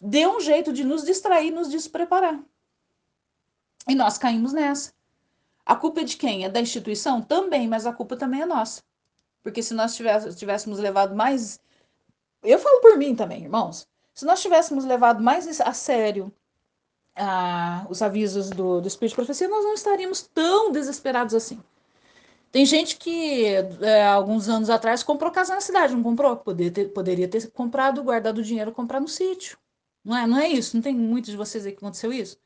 [0.02, 2.42] deu um jeito de nos distrair, nos despreparar.
[3.86, 4.92] E nós caímos nessa.
[5.64, 6.44] A culpa é de quem?
[6.44, 7.22] É da instituição?
[7.22, 8.82] Também, mas a culpa também é nossa.
[9.44, 11.60] Porque se nós tivéssemos levado mais.
[12.42, 13.88] Eu falo por mim também, irmãos.
[14.14, 16.32] Se nós tivéssemos levado mais a sério
[17.16, 21.62] ah, os avisos do, do Espírito de Profecia, nós não estaríamos tão desesperados assim.
[22.50, 23.44] Tem gente que,
[23.80, 26.36] é, alguns anos atrás, comprou casa na cidade, não comprou?
[26.36, 29.56] Poderia ter, poderia ter comprado, guardado o dinheiro, comprar no sítio.
[30.04, 30.76] Não é, não é isso?
[30.76, 32.38] Não tem muitos de vocês aí que aconteceu isso?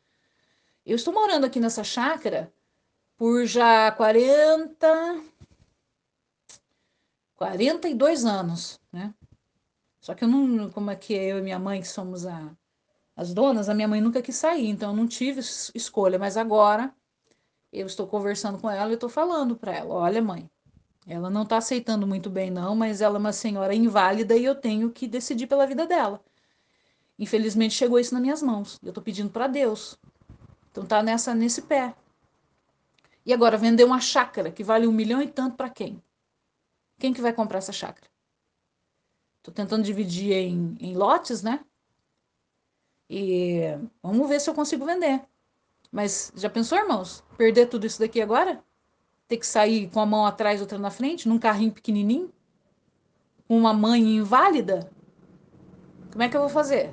[0.84, 2.52] Eu estou morando aqui nessa chácara
[3.16, 5.22] por já 40,
[7.36, 9.14] 42 anos, né?
[10.04, 12.54] Só que eu não, como é que eu e minha mãe, que somos a,
[13.16, 15.40] as donas, a minha mãe nunca quis sair, então eu não tive
[15.74, 16.18] escolha.
[16.18, 16.94] Mas agora
[17.72, 20.50] eu estou conversando com ela e estou falando para ela: olha, mãe,
[21.06, 24.54] ela não está aceitando muito bem, não, mas ela é uma senhora inválida e eu
[24.54, 26.22] tenho que decidir pela vida dela.
[27.18, 28.78] Infelizmente chegou isso nas minhas mãos.
[28.82, 29.98] Eu estou pedindo para Deus.
[30.70, 31.94] Então tá nessa nesse pé.
[33.24, 36.02] E agora vender uma chácara que vale um milhão e tanto para quem?
[36.98, 38.13] Quem que vai comprar essa chácara?
[39.44, 41.60] Tô tentando dividir em, em lotes, né?
[43.10, 43.60] E
[44.02, 45.20] vamos ver se eu consigo vender.
[45.92, 47.22] Mas já pensou, irmãos?
[47.36, 48.64] Perder tudo isso daqui agora?
[49.28, 52.32] Ter que sair com a mão atrás, outra na frente, num carrinho pequenininho?
[53.46, 54.90] Uma mãe inválida?
[56.10, 56.90] Como é que eu vou fazer?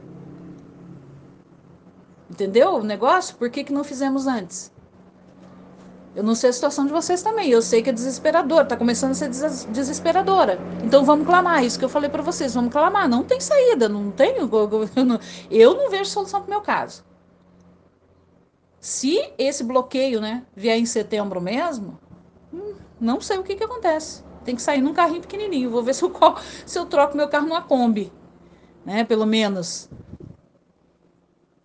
[2.29, 3.37] Entendeu o negócio?
[3.37, 4.73] Por que, que não fizemos antes?
[6.13, 7.49] Eu não sei a situação de vocês também.
[7.49, 10.59] Eu sei que é desesperador, tá começando a ser des desesperadora.
[10.83, 13.07] Então vamos clamar, isso que eu falei para vocês, vamos clamar.
[13.07, 14.35] Não tem saída, não tem.
[15.49, 17.03] Eu não, vejo solução pro meu caso.
[18.79, 21.97] Se esse bloqueio, né, vier em setembro mesmo,
[22.53, 24.23] hum, não sei o que que acontece.
[24.43, 25.69] Tem que sair num carrinho pequenininho.
[25.69, 26.11] Vou ver se eu,
[26.65, 28.11] se eu troco meu carro numa Kombi,
[28.85, 29.89] né, pelo menos.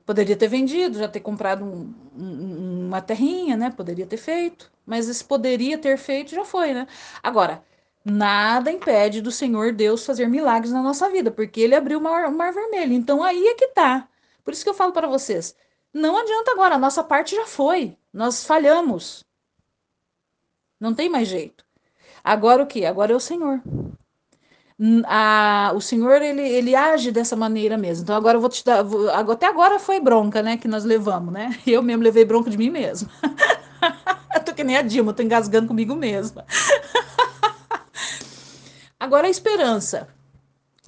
[0.05, 2.56] Poderia ter vendido, já ter comprado um, um
[2.87, 3.71] uma terrinha, né?
[3.71, 6.87] Poderia ter feito, mas esse poderia ter feito já foi, né?
[7.23, 7.65] Agora,
[8.05, 12.31] nada impede do Senhor Deus fazer milagres na nossa vida, porque ele abriu o mar,
[12.31, 12.93] mar vermelho.
[12.93, 14.09] Então aí é que tá.
[14.45, 15.57] Por isso que eu falo para vocês,
[15.93, 17.97] não adianta agora, a nossa parte já foi.
[18.13, 19.25] Nós falhamos.
[20.79, 21.65] Não tem mais jeito.
[22.23, 22.85] Agora o que?
[22.85, 23.63] Agora é o Senhor.
[25.07, 28.03] A, o Senhor ele, ele age dessa maneira mesmo.
[28.03, 28.83] Então agora eu vou te dar.
[28.83, 30.59] Vou, até agora foi bronca, né?
[30.59, 31.59] Que nós levamos, né?
[31.67, 33.09] Eu mesmo levei bronca de mim mesmo.
[34.35, 36.45] eu tô que nem a Dilma, tô engasgando comigo mesma.
[39.01, 40.09] agora a esperança.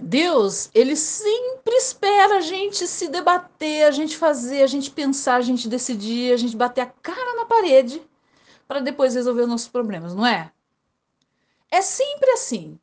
[0.00, 5.40] Deus, ele sempre espera a gente se debater, a gente fazer, a gente pensar, a
[5.40, 8.00] gente decidir, a gente bater a cara na parede
[8.68, 10.52] para depois resolver os nossos problemas, não é?
[11.70, 12.78] É sempre assim.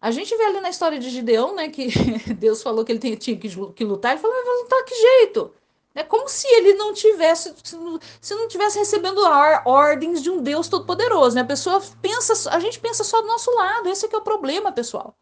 [0.00, 1.88] A gente vê ali na história de Gideão, né, que
[2.34, 5.52] Deus falou que ele tinha que, que lutar, ele falou, mas lutar que jeito?
[5.94, 7.52] É como se ele não tivesse,
[8.20, 9.20] se não tivesse recebendo
[9.64, 11.42] ordens de um Deus todo-poderoso, né?
[11.42, 14.22] A pessoa pensa, a gente pensa só do nosso lado, esse é que é o
[14.22, 15.14] problema, pessoal.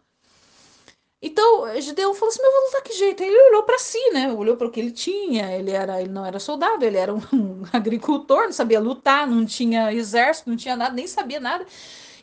[1.20, 4.32] Então, Gideão falou assim: "Mas eu vou lutar que jeito?" Ele olhou para si, né?
[4.32, 5.50] Olhou para o que ele tinha.
[5.56, 9.44] Ele era, ele não era soldado, ele era um, um agricultor, não sabia lutar, não
[9.44, 11.66] tinha exército, não tinha nada, nem sabia nada.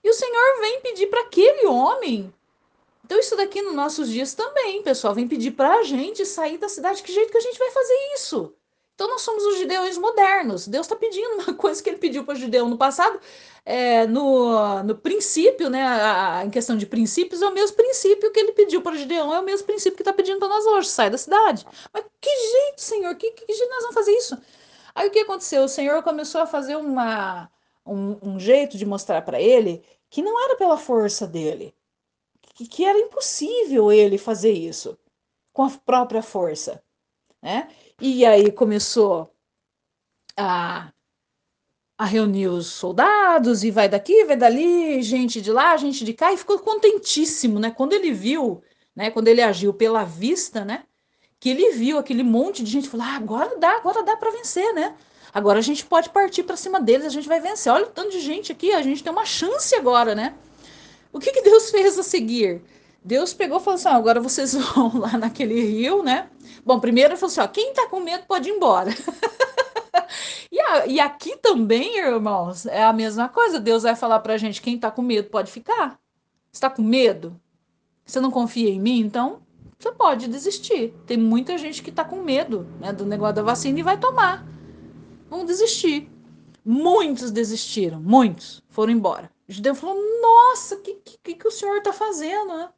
[0.04, 2.34] E o Senhor vem pedir para aquele homem.
[3.06, 6.68] Então, isso daqui nos nossos dias também, pessoal, vem pedir para a gente sair da
[6.68, 7.04] cidade.
[7.04, 8.52] Que jeito que a gente vai fazer isso?
[8.96, 10.68] Então, nós somos os judeus modernos.
[10.68, 13.20] Deus está pedindo uma coisa que ele pediu para o judeu no passado.
[13.64, 18.32] É, no, no princípio, né, a, a, em questão de princípios, é o mesmo princípio
[18.32, 20.66] que ele pediu para o Gideão, é o mesmo princípio que está pedindo para nós
[20.66, 21.64] hoje, sai da cidade.
[21.94, 24.36] Mas que jeito, Senhor, que, que jeito nós vamos fazer isso?
[24.96, 25.64] Aí o que aconteceu?
[25.64, 27.52] O Senhor começou a fazer uma,
[27.86, 31.76] um, um jeito de mostrar para ele que não era pela força dele,
[32.64, 34.98] que, era impossível ele fazer isso
[35.52, 36.82] com a própria força,
[37.42, 37.70] né?
[38.00, 39.34] E aí começou
[40.38, 40.92] a,
[41.98, 46.32] a reunir os soldados e vai daqui, vai dali, gente de lá, gente de cá,
[46.32, 47.72] e ficou contentíssimo, né?
[47.72, 48.64] Quando ele viu,
[48.96, 49.12] né?
[49.12, 50.86] Quando ele agiu pela vista, né?
[51.40, 54.74] Que ele viu aquele monte de gente, falou: ah, agora dá, agora dá para vencer,
[54.74, 54.96] né?
[55.34, 57.72] Agora a gente pode partir para cima deles, a gente vai vencer.
[57.72, 60.34] Olha o tanto de gente aqui, a gente tem uma chance agora, né?
[61.16, 62.62] O que, que Deus fez a seguir?
[63.02, 66.30] Deus pegou e falou assim: agora vocês vão lá naquele rio, né?
[66.66, 68.92] Bom, primeiro ele falou assim: ó, quem tá com medo pode ir embora.
[70.52, 73.62] e, a, e aqui também, irmãos, é a mesma coisa.
[73.62, 75.98] Deus vai falar pra gente: quem tá com medo pode ficar.
[76.52, 77.40] Está com medo?
[78.06, 79.00] Você não confia em mim?
[79.00, 79.42] Então
[79.80, 80.94] você pode desistir.
[81.08, 84.46] Tem muita gente que tá com medo né, do negócio da vacina e vai tomar
[85.30, 86.10] vão desistir.
[86.64, 89.35] Muitos desistiram, muitos foram embora.
[89.48, 92.58] O judeu falou: Nossa, o que, que, que o senhor está fazendo?
[92.58, 92.70] Né?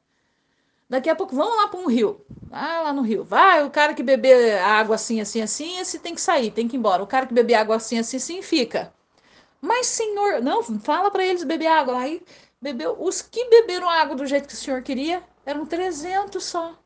[0.90, 2.26] Daqui a pouco vamos lá para um rio.
[2.50, 3.24] Vai lá no rio.
[3.24, 6.76] Vai, o cara que beber água assim, assim, assim, esse tem que sair, tem que
[6.78, 7.04] ir embora.
[7.04, 8.94] O cara que beber água assim, assim, assim, fica.
[9.62, 12.00] Mas, senhor, não, fala para eles beber água.
[12.00, 12.22] Aí
[12.62, 12.96] bebeu.
[13.00, 16.78] Os que beberam água do jeito que o senhor queria eram 300 só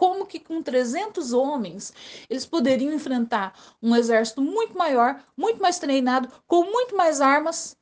[0.00, 1.92] como que com 300 homens
[2.30, 7.76] eles poderiam enfrentar um exército muito maior, muito mais treinado, com muito mais armas.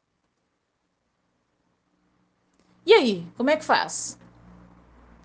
[2.89, 4.19] E aí, como é que faz?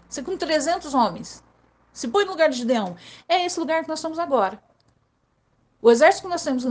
[0.09, 1.41] Você com 300 homens,
[1.93, 2.97] se põe no lugar de Gideão.
[3.25, 4.61] É esse lugar que nós estamos agora.
[5.81, 6.65] O exército que nós temos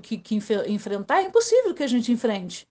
[0.00, 0.34] que, que
[0.68, 2.66] enfrentar é impossível que a gente enfrente.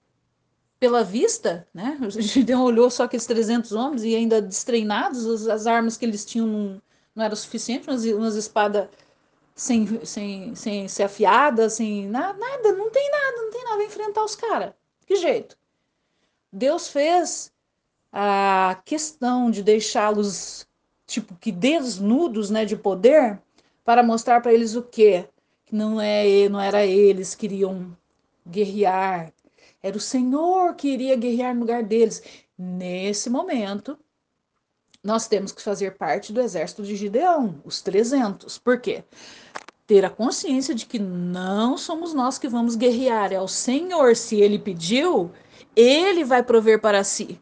[0.80, 2.00] Pela vista, né?
[2.18, 6.82] Gideão olhou só aqueles 300 homens e ainda destreinados, as armas que eles tinham não,
[7.14, 8.90] não era suficiente, umas, umas espadas
[9.54, 13.86] sem, sem, sem ser afiadas, sem nada, nada, não tem nada, não tem nada a
[13.86, 14.74] enfrentar os caras.
[15.06, 15.56] Que jeito?
[16.52, 17.56] Deus fez
[18.20, 20.66] a questão de deixá-los
[21.06, 23.40] tipo que desnudos, né, de poder,
[23.86, 25.30] para mostrar para eles o quê?
[25.68, 27.96] Que não é, não era eles que queriam
[28.50, 29.32] guerrear,
[29.84, 32.24] era o Senhor que iria guerrear no lugar deles.
[32.58, 33.96] Nesse momento,
[35.04, 38.58] nós temos que fazer parte do exército de Gideão, os 300.
[38.58, 39.04] Por quê?
[39.86, 44.16] Ter a consciência de que não somos nós que vamos guerrear, é o Senhor.
[44.16, 45.32] Se ele pediu,
[45.76, 47.40] ele vai prover para si.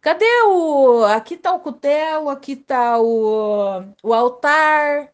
[0.00, 1.04] Cadê o.
[1.04, 5.12] Aqui está o cutelo, aqui está o, o altar,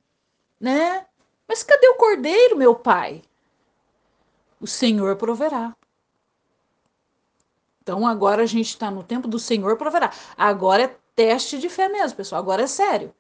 [0.61, 1.07] né?
[1.49, 3.23] Mas cadê o cordeiro, meu pai?
[4.61, 5.75] O Senhor proverá.
[7.83, 10.13] Então agora a gente está no tempo do Senhor proverá.
[10.37, 12.41] Agora é teste de fé mesmo, pessoal.
[12.41, 13.15] Agora é sério.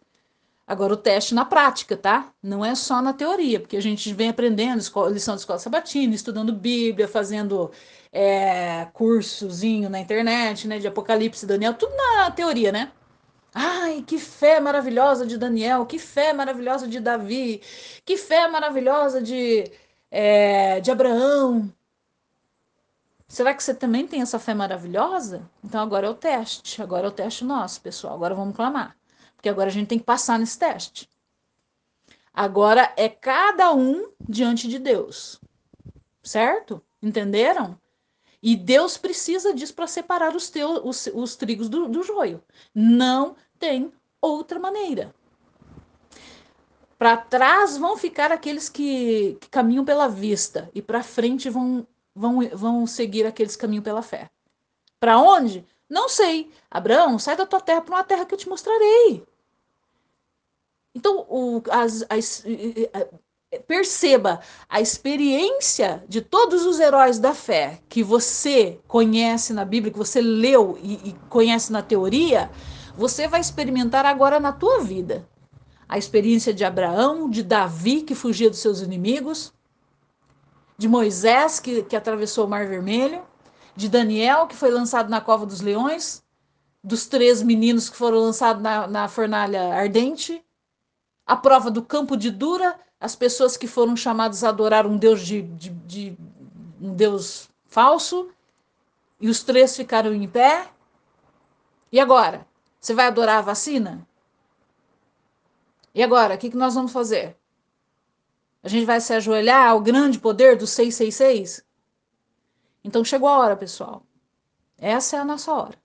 [0.66, 2.32] Agora o teste na prática, tá?
[2.42, 6.52] Não é só na teoria, porque a gente vem aprendendo lição de escola sabatina, estudando
[6.52, 7.70] Bíblia, fazendo
[8.16, 10.78] é, cursozinho na internet, né?
[10.78, 12.90] De Apocalipse, Daniel, tudo na teoria, né?
[13.54, 17.60] Ai, que fé maravilhosa de Daniel, que fé maravilhosa de Davi,
[18.06, 19.70] que fé maravilhosa de
[20.10, 21.70] é, de Abraão.
[23.28, 25.42] Será que você também tem essa fé maravilhosa?
[25.62, 26.80] Então agora é o teste.
[26.82, 28.14] Agora é o teste nosso, pessoal.
[28.14, 28.96] Agora vamos clamar.
[29.34, 31.10] Porque agora a gente tem que passar nesse teste.
[32.32, 35.40] Agora é cada um diante de Deus.
[36.22, 36.82] Certo?
[37.02, 37.78] Entenderam?
[38.42, 42.42] E Deus precisa disso para separar os, teus, os, os trigos do, do joio.
[42.74, 45.14] Não tem outra maneira.
[46.98, 52.40] Para trás vão ficar aqueles que, que caminham pela vista, e para frente vão, vão,
[52.54, 54.30] vão seguir aqueles que caminham pela fé.
[54.98, 55.66] Para onde?
[55.88, 56.50] Não sei.
[56.70, 59.26] Abraão, sai da tua terra para uma terra que eu te mostrarei.
[60.94, 62.42] Então, o, as, as,
[63.66, 69.98] perceba a experiência de todos os heróis da fé que você conhece na Bíblia, que
[69.98, 72.50] você leu e, e conhece na teoria,
[72.96, 75.28] você vai experimentar agora na tua vida.
[75.88, 79.52] A experiência de Abraão, de Davi, que fugia dos seus inimigos,
[80.78, 83.22] de Moisés, que, que atravessou o Mar Vermelho,
[83.74, 86.24] de Daniel, que foi lançado na cova dos leões,
[86.82, 90.44] dos três meninos que foram lançados na, na fornalha ardente,
[91.26, 95.20] a prova do campo de Dura, as pessoas que foram chamadas a adorar um Deus
[95.20, 96.18] de, de, de
[96.80, 98.30] um Deus falso,
[99.20, 100.68] e os três ficaram em pé.
[101.90, 102.46] E agora?
[102.80, 104.06] Você vai adorar a vacina?
[105.94, 107.36] E agora, o que, que nós vamos fazer?
[108.62, 111.64] A gente vai se ajoelhar ao grande poder do 666?
[112.84, 114.02] Então chegou a hora, pessoal.
[114.78, 115.78] Essa é a nossa hora.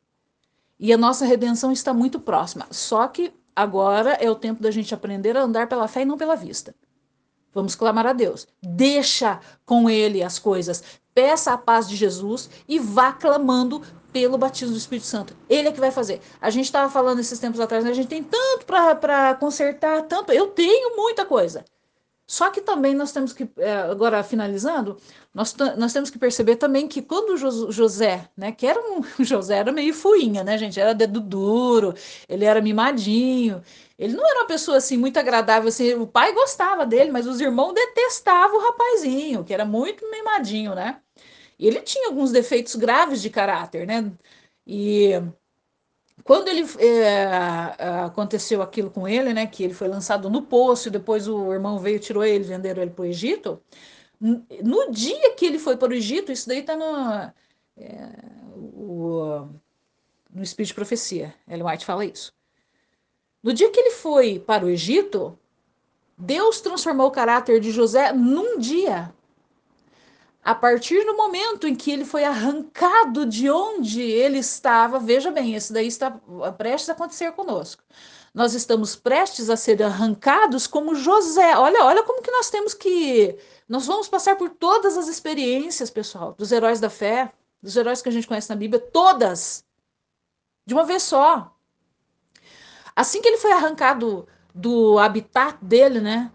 [0.80, 2.68] E a nossa redenção está muito próxima.
[2.72, 6.18] Só que agora é o tempo da gente aprender a andar pela fé e não
[6.18, 6.76] pela vista.
[7.54, 8.48] Vamos clamar a Deus.
[8.62, 10.84] Deixa com Ele as coisas.
[11.14, 13.82] Peça a paz de Jesus e vá clamando
[14.12, 15.36] pelo batismo do Espírito Santo.
[15.50, 16.22] Ele é que vai fazer.
[16.40, 17.92] A gente estava falando esses tempos atrás, né?
[17.92, 20.32] a gente tem tanto para consertar, tanto.
[20.32, 21.66] Eu tenho muita coisa.
[22.32, 24.96] Só que também nós temos que, é, agora finalizando,
[25.34, 29.58] nós, nós temos que perceber também que quando o José, né, que era um, José
[29.58, 31.94] era meio fuinha, né, gente, era dedo duro,
[32.30, 33.62] ele era mimadinho,
[34.00, 37.42] ele não era uma pessoa assim muito agradável, assim, o pai gostava dele, mas os
[37.42, 41.02] irmãos detestavam o rapazinho, que era muito mimadinho, né,
[41.60, 44.10] e ele tinha alguns defeitos graves de caráter, né?
[44.66, 45.12] E
[46.24, 47.26] quando ele é,
[48.06, 49.48] aconteceu aquilo com ele, né?
[49.48, 52.92] Que ele foi lançado no poço e depois o irmão veio, tirou ele, venderam ele
[52.92, 53.62] para o Egito.
[54.20, 57.32] No dia que ele foi para o Egito, isso daí está no,
[57.78, 58.10] é,
[58.54, 59.48] o,
[60.34, 61.34] no Espírito de Profecia.
[61.48, 62.34] Ellen White fala isso.
[63.42, 65.38] No dia que ele foi para o Egito,
[66.18, 69.12] Deus transformou o caráter de José num dia
[70.44, 75.56] a partir do momento em que ele foi arrancado de onde ele estava, veja bem,
[75.56, 76.12] isso daí está
[76.58, 77.84] prestes a acontecer conosco.
[78.34, 81.56] Nós estamos prestes a ser arrancados como José.
[81.58, 83.38] Olha, olha como que nós temos que
[83.68, 87.32] nós vamos passar por todas as experiências, pessoal, dos heróis da fé,
[87.62, 89.66] dos heróis que a gente conhece na Bíblia, todas.
[90.66, 91.56] De uma vez só.
[92.96, 96.32] Assim que ele foi arrancado do habitat dele, né?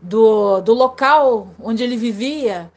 [0.00, 2.72] Do, do local onde ele vivia,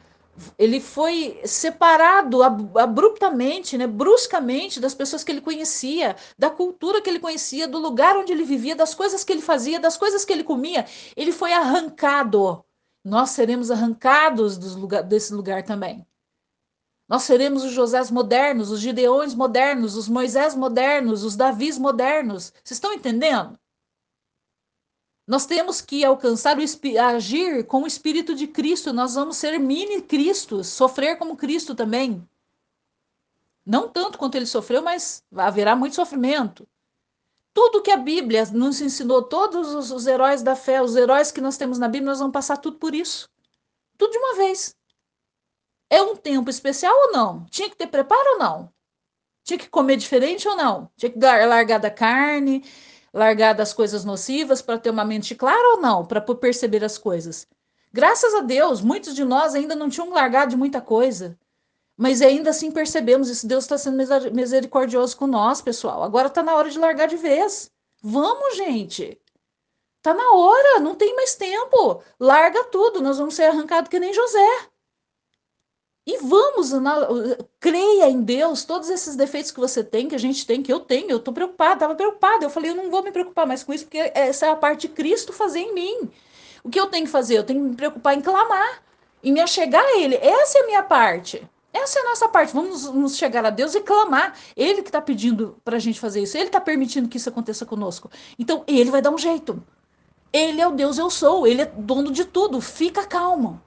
[0.58, 7.20] ele foi separado abruptamente, né, bruscamente das pessoas que ele conhecia, da cultura que ele
[7.20, 10.44] conhecia, do lugar onde ele vivia, das coisas que ele fazia, das coisas que ele
[10.44, 10.86] comia.
[11.16, 12.64] Ele foi arrancado.
[13.04, 16.06] Nós seremos arrancados lugar, desse lugar também.
[17.08, 22.52] Nós seremos os Josés modernos, os Gideões modernos, os Moisés modernos, os Davis modernos.
[22.62, 23.58] Vocês estão entendendo?
[25.30, 28.92] Nós temos que alcançar o agir com o espírito de Cristo.
[28.92, 32.28] Nós vamos ser mini Cristos, sofrer como Cristo também.
[33.64, 36.66] Não tanto quanto ele sofreu, mas haverá muito sofrimento.
[37.54, 41.40] Tudo que a Bíblia nos ensinou, todos os, os heróis da fé, os heróis que
[41.40, 43.30] nós temos na Bíblia, nós vamos passar tudo por isso.
[43.96, 44.74] Tudo de uma vez.
[45.88, 47.44] É um tempo especial ou não?
[47.44, 48.72] Tinha que ter preparo ou não?
[49.44, 50.90] Tinha que comer diferente ou não?
[50.96, 52.64] Tinha que largar da carne,
[53.12, 57.46] largar das coisas nocivas para ter uma mente clara ou não, para perceber as coisas.
[57.92, 61.38] Graças a Deus, muitos de nós ainda não tinham largado de muita coisa.
[61.96, 63.46] Mas ainda assim percebemos isso.
[63.46, 63.98] Deus está sendo
[64.32, 66.02] misericordioso com nós, pessoal.
[66.02, 67.70] Agora está na hora de largar de vez.
[68.02, 69.20] Vamos, gente.
[70.00, 72.02] Tá na hora, não tem mais tempo.
[72.18, 74.69] Larga tudo, nós vamos ser arrancados que nem José.
[76.10, 77.06] E vamos, na,
[77.60, 80.80] creia em Deus, todos esses defeitos que você tem, que a gente tem, que eu
[80.80, 82.44] tenho, eu estou preocupada, estava preocupada.
[82.44, 84.88] Eu falei, eu não vou me preocupar mais com isso, porque essa é a parte
[84.88, 86.10] de Cristo fazer em mim.
[86.64, 87.38] O que eu tenho que fazer?
[87.38, 88.82] Eu tenho que me preocupar em clamar,
[89.22, 90.16] em me achegar a Ele.
[90.16, 91.48] Essa é a minha parte.
[91.72, 92.52] Essa é a nossa parte.
[92.52, 94.36] Vamos nos chegar a Deus e clamar.
[94.56, 96.36] Ele que está pedindo para a gente fazer isso.
[96.36, 98.10] Ele está permitindo que isso aconteça conosco.
[98.36, 99.62] Então, Ele vai dar um jeito.
[100.32, 101.46] Ele é o Deus, eu sou.
[101.46, 102.60] Ele é dono de tudo.
[102.60, 103.62] Fica calmo.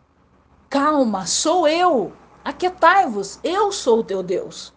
[0.69, 2.11] calma, sou eu.
[2.43, 4.72] Aquietai-vos, eu sou o teu Deus.